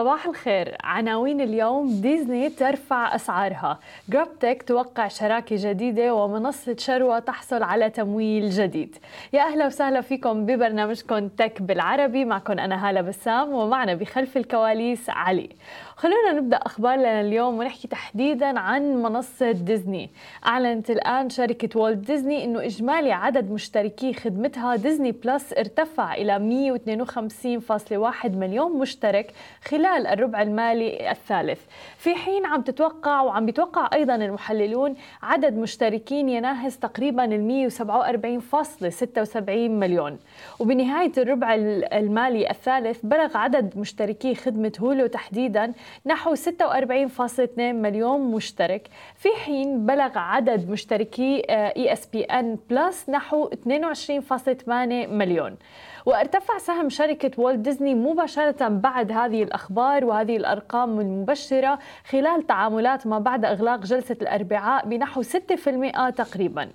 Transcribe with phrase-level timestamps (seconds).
[0.00, 0.76] صباح الخير.
[0.84, 3.78] عناوين اليوم ديزني ترفع أسعارها.
[4.08, 8.96] جرابتك توقع شراكة جديدة ومنصة شروة تحصل على تمويل جديد.
[9.32, 12.24] يا أهلا وسهلا فيكم ببرنامجكم تك بالعربي.
[12.24, 15.48] معكم أنا هالة بسام ومعنا بخلف الكواليس علي.
[15.96, 20.10] خلونا نبدأ أخبارنا اليوم ونحكي تحديدا عن منصة ديزني.
[20.46, 28.36] أعلنت الآن شركة والت ديزني أنه إجمالي عدد مشتركي خدمتها ديزني بلس ارتفع إلى 152.1
[28.36, 29.32] مليون مشترك
[29.64, 31.60] خلال الربع المالي الثالث.
[31.96, 40.18] في حين عم تتوقع وعم بيتوقع أيضا المحللون عدد مشتركين يناهز تقريبا ال 147.76 مليون.
[40.58, 41.54] وبنهاية الربع
[41.92, 45.72] المالي الثالث بلغ عدد مشتركي خدمة هولو تحديدا
[46.06, 48.88] نحو 46.2 مليون مشترك.
[49.14, 54.68] في حين بلغ عدد مشتركي ESPN Plus نحو 22.8
[55.08, 55.56] مليون.
[56.06, 61.78] وارتفع سهم شركة والت ديزني مباشرة بعد هذه الأخبار وهذه الأرقام المبشرة
[62.10, 66.70] خلال تعاملات ما بعد إغلاق جلسة الأربعاء بنحو 6% تقريباً.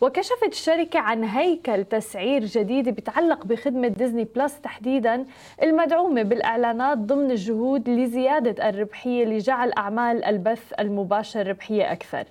[0.00, 5.26] وكشفت الشركة عن هيكل تسعير جديد بيتعلق بخدمة ديزني بلس تحديدا
[5.62, 12.24] المدعومة بالإعلانات ضمن الجهود لزيادة الربحية لجعل أعمال البث المباشر ربحية أكثر.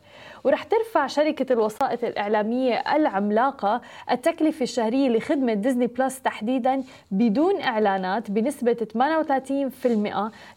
[0.43, 6.48] ورح ترفع شركة الوسائط الإعلامية العملاقة التكلفة الشهرية لخدمة ديزني بلس تحديدا
[7.11, 8.87] بدون إعلانات بنسبة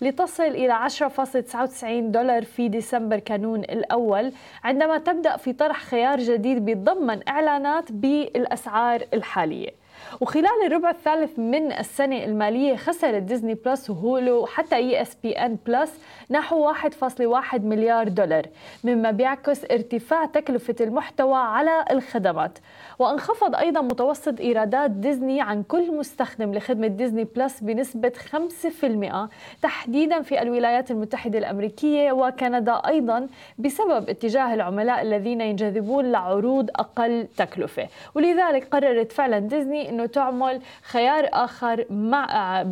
[0.01, 4.33] 38% لتصل إلى 10.99 دولار في ديسمبر كانون الأول
[4.65, 9.82] عندما تبدأ في طرح خيار جديد بيتضمن إعلانات بالأسعار الحالية.
[10.21, 15.93] وخلال الربع الثالث من السنة المالية خسرت ديزني بلس وهولو وحتى ESPN Plus
[16.31, 18.47] نحو 1.1 مليار دولار
[18.85, 22.59] مما بيعكس ارتفاع تكلفة المحتوى على الخدمات.
[22.99, 29.29] وانخفض أيضا متوسط إيرادات ديزني عن كل مستخدم لخدمة ديزني بلس بنسبة 5%
[29.63, 33.27] تحديدا في الولايات المتحدة الأمريكية وكندا أيضا
[33.59, 37.89] بسبب اتجاه العملاء الذين ينجذبون لعروض أقل تكلفة.
[38.15, 42.27] ولذلك قررت فعلا ديزني أنه تعمل خيار آخر مع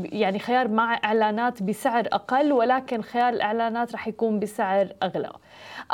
[0.04, 5.32] يعني خيار مع إعلانات بسعر أقل ولكن خيار الإعلانات رح يكون بسعر أغلى.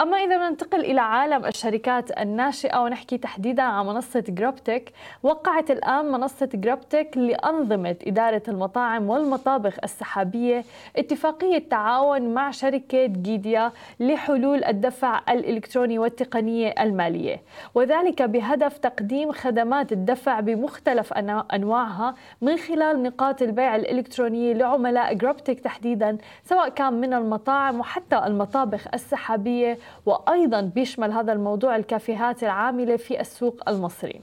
[0.00, 4.92] أما إذا ننتقل إلى عالم الشركات الناشئة ونحكي تحديدا عن منصة جرابتك
[5.22, 10.64] وقعت الآن منصة جرابتك لأنظمة إدارة المطاعم والمطابخ السحابية
[10.96, 17.42] اتفاقية تعاون مع شركة جيديا لحلول الدفع الإلكتروني والتقنية المالية.
[17.74, 21.15] وذلك بهدف تقديم خدمات الدفع بمختلف
[21.54, 28.86] أنواعها من خلال نقاط البيع الإلكترونية لعملاء جرابتك تحديدا سواء كان من المطاعم وحتى المطابخ
[28.94, 34.20] السحابية وأيضا بيشمل هذا الموضوع الكافيهات العاملة في السوق المصري.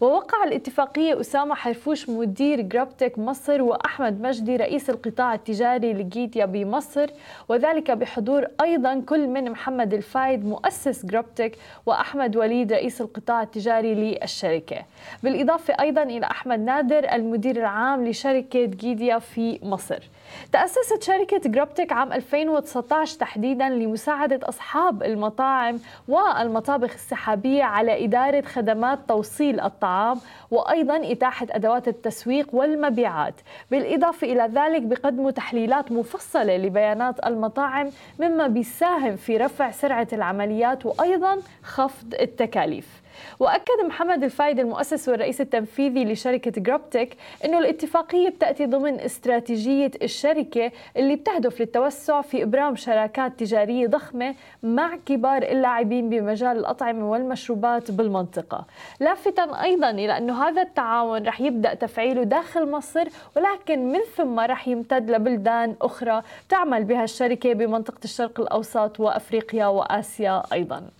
[0.00, 7.10] ووقع الاتفاقية أسامة حرفوش مدير جرابتك مصر وأحمد مجدي رئيس القطاع التجاري لجيتيا بمصر
[7.48, 14.76] وذلك بحضور أيضا كل من محمد الفايد مؤسس جرابتك وأحمد وليد رئيس القطاع التجاري للشركة.
[15.22, 20.02] بالإضافة أيضا إلى أحمد نادر المدير العام لشركة جيديا في مصر.
[20.52, 29.60] تأسست شركة جرابتك عام 2019 تحديدا لمساعدة أصحاب المطاعم والمطابخ السحابية على إدارة خدمات توصيل
[29.60, 30.20] الطعام
[30.50, 33.34] وأيضا إتاحة أدوات التسويق والمبيعات.
[33.70, 41.38] بالإضافة إلى ذلك بقدموا تحليلات مفصلة لبيانات المطاعم مما بيساهم في رفع سرعة العمليات وأيضا
[41.62, 43.00] خفض التكاليف.
[43.40, 51.16] وأكد محمد الفايد المؤسس والرئيس التنفيذي لشركة جروبتك إنه الاتفاقية بتأتي ضمن استراتيجية الشركة اللي
[51.16, 58.64] بتهدف للتوسع في إبرام شراكات تجارية ضخمة مع كبار اللاعبين بمجال الأطعمة والمشروبات بالمنطقة.
[59.00, 64.68] لافتا أيضا إلى انه هذا التعاون رح يبدأ تفعيله داخل مصر ولكن من ثم رح
[64.68, 70.99] يمتد لبلدان أخرى تعمل بها الشركة بمنطقة الشرق الأوسط وأفريقيا وآسيا أيضا.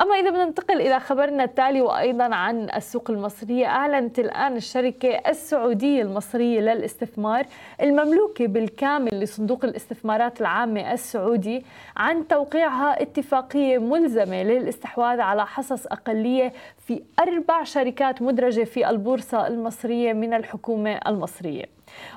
[0.00, 6.02] أما إذا بدنا ننتقل إلى خبرنا التالي وأيضا عن السوق المصرية أعلنت الآن الشركة السعودية
[6.02, 7.46] المصرية للاستثمار
[7.82, 11.64] المملوكة بالكامل لصندوق الاستثمارات العامة السعودي
[11.96, 16.52] عن توقيعها اتفاقية ملزمة للاستحواذ على حصص أقلية
[16.86, 21.64] في أربع شركات مدرجة في البورصة المصرية من الحكومة المصرية.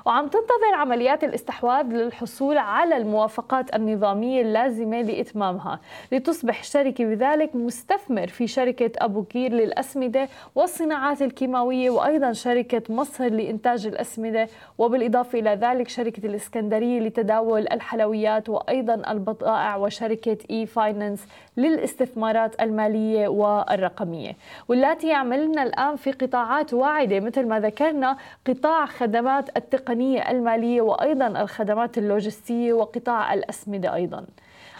[0.06, 5.80] وعم تنتظر عمليات الاستحواذ للحصول على الموافقات النظامية اللازمة لإتمامها.
[6.12, 13.86] لتصبح الشركة بذلك مستثمر في شركة أبو كير للأسمدة والصناعات الكيماوية وأيضا شركة مصر لإنتاج
[13.86, 14.48] الأسمدة
[14.78, 24.36] وبالإضافة إلى ذلك شركة الإسكندرية لتداول الحاويات وأيضا البضائع وشركة e-finance للاستثمارات المالية والرقمية.
[24.68, 28.16] واللاتي يعملن الآن في قطاعات واعدة مثل ما ذكرنا
[28.46, 34.26] قطاع خدمات التقنية المالية وأيضا الخدمات اللوجستية وقطاع الأسمدة أيضا.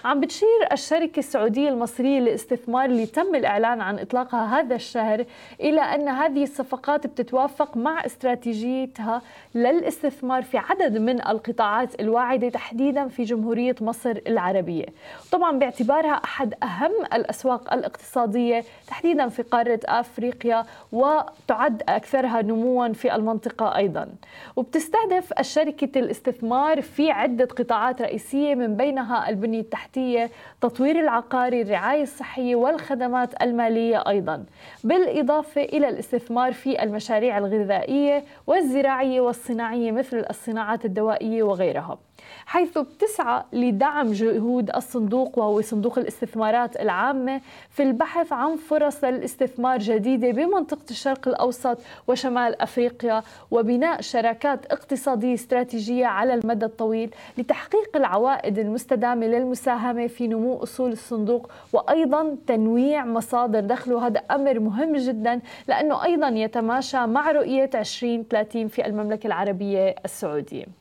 [0.04, 5.24] عم بتشير الشركة السعودية المصرية للاستثمار اللي تم الإعلان عن إطلاقها هذا الشهر
[5.60, 9.22] إلى أن هذه الصفقات بتتوافق مع استراتيجيتها
[9.54, 14.86] للاستثمار في عدد من القطاعات الواعدة تحديدا في جمهورية مصر العربية.
[15.32, 23.76] طبعا باعتبارها أحد أهم الأسواق الاقتصادية تحديدا في قارة أفريقيا وتعد أكثرها نموا في المنطقة
[23.76, 24.08] أيضا.
[24.56, 32.02] وبتستهدف الشركة الاستثمار في عدة قطاعات رئيسية من بينها البنية التحتية التحتية تطوير العقاري الرعاية
[32.02, 34.44] الصحية والخدمات المالية أيضا
[34.84, 41.98] بالإضافة إلى الاستثمار في المشاريع الغذائية والزراعية والصناعية مثل الصناعات الدوائية وغيرها.
[42.46, 47.40] حيث بتسعى لدعم جهود الصندوق وهو صندوق الاستثمارات العامة
[47.70, 51.78] في البحث عن فرص للاستثمار جديدة بمنطقة الشرق الأوسط
[52.08, 60.62] وشمال أفريقيا وبناء شراكات اقتصادية استراتيجية على المدى الطويل لتحقيق العوائد المستدامة للمساهمة في نمو
[60.62, 63.96] أصول الصندوق وأيضا تنويع مصادر دخله.
[63.96, 70.79] وهذا أمر مهم جدا لأنه أيضا يتماشى مع رؤية 2030 في المملكة العربية السعودية.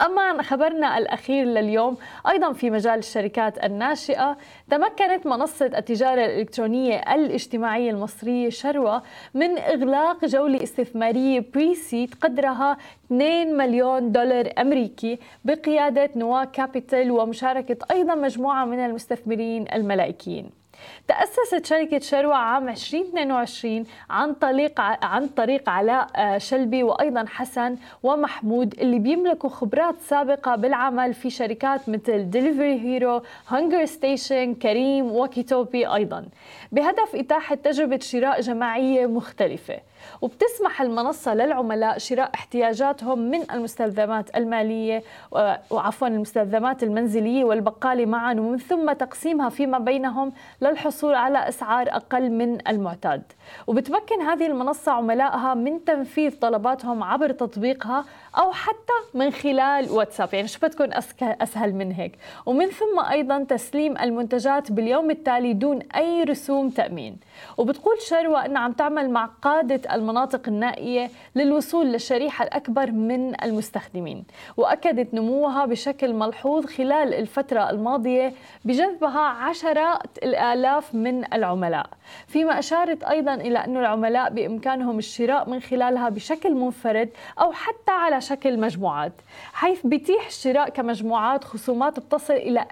[0.00, 1.96] أما عن خبرنا الأخير لليوم
[2.28, 4.36] أيضا في مجال الشركات الناشئة
[4.70, 9.02] تمكنت منصة التجارة الإلكترونية الاجتماعية المصرية شروة
[9.34, 12.76] من إغلاق جولة استثمارية pre-seed قدرها
[13.06, 20.65] 2 مليون دولار أمريكي بقيادة Nuwa Capital ومشاركة أيضا مجموعة من المستثمرين الملائكيين.
[21.08, 28.74] تأسست شركة شروة عام 2022 عن طريق عن طريق علاء آه، شلبي وأيضا حسن ومحمود
[28.80, 36.28] اللي بيملكوا خبرات سابقة بالعمل في شركات مثل Delivery Hero، HungerStation، كريم و Kitopi أيضا.
[36.72, 39.78] بهدف إتاحة تجربة شراء جماعية مختلفة.
[40.22, 45.02] وبتسمح المنصة للعملاء شراء احتياجاتهم من المستلزمات المالية
[45.70, 50.32] وعفوا المستلزمات المنزلية والبقالة معا ومن ثم تقسيمها فيما بينهم
[50.62, 53.22] للحصول على أسعار أقل من المعتاد.
[53.66, 58.04] وبتمكن هذه المنصة عملائها من تنفيذ طلباتهم عبر تطبيقها
[58.38, 60.34] أو حتى من خلال واتساب.
[60.34, 60.90] يعني شو بتكون
[61.22, 62.18] أسهل من هيك.
[62.46, 67.16] ومن ثم أيضا تسليم المنتجات باليوم التالي دون أي رسوم تأمين.
[67.56, 74.24] وبتقول شروة أنها عم تعمل مع قادة المناطق النائية للوصول للشريحة الأكبر من المستخدمين.
[74.56, 78.32] وأكدت نموها بشكل ملحوظ خلال الفترة الماضية
[78.64, 81.86] بجذبها عشرات الآلاف من العملاء.
[82.26, 87.10] فيما أشارت أيضا إلى أن العملاء بإمكانهم الشراء من خلالها بشكل منفرد
[87.40, 89.12] أو حتى على شكل مجموعات
[89.52, 92.66] حيث بيتيح الشراء كمجموعات خصومات بتصل إلى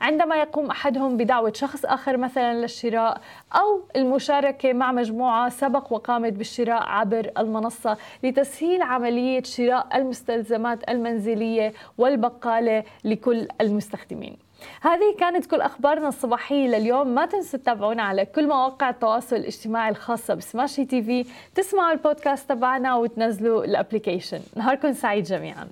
[0.00, 3.20] 40% عندما يقوم أحدهم بدعوة شخص آخر مثلا للشراء
[3.54, 12.84] أو المشاركة مع مجموعة سبق وقامت بالشراء عبر المنصة لتسهيل عملية شراء المستلزمات المنزلية والبقالة
[13.04, 14.51] لكل المستخدمين.
[14.80, 17.08] هذه كانت كل أخبارنا الصباحية لليوم.
[17.08, 21.24] ما تنسوا تتابعونا على كل مواقع التواصل الاجتماعي الخاصة ب Smashi TV.
[21.54, 24.40] تسمعوا البودكاست تبعنا وتنزلوا ال application.
[24.56, 25.68] نهاركم سعيد جميعاً.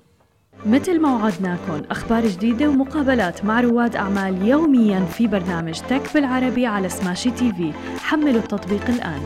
[0.65, 6.89] مثل ما وعدناكم أخبار جديدة ومقابلات مع رواد أعمال يوميا في برنامج Tech بالعربي على
[6.89, 7.73] Smashi TV.
[7.99, 9.21] حملوا التطبيق الآن.